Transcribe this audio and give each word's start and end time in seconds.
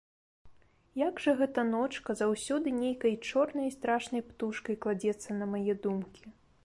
Як 1.01 1.19
жа 1.25 1.33
гэта 1.41 1.65
ночка 1.73 2.15
заўсёды 2.21 2.73
нейкай 2.79 3.13
чорнай 3.29 3.67
і 3.73 3.75
страшнай 3.79 4.21
птушкай 4.31 4.75
кладзецца 4.87 5.29
на 5.43 5.51
мае 5.53 5.73
думкі! 5.85 6.23